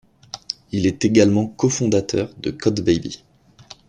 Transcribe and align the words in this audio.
Il 0.71 0.87
est 0.87 1.05
également 1.05 1.45
co-fondateur 1.45 2.33
de 2.39 2.49
CodeBaby. 2.49 3.23